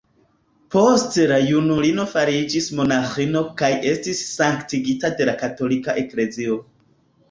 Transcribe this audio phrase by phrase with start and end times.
[0.75, 6.63] Poste la junulino fariĝis monaĥino kaj estis sanktigita de la katolika Eklezio.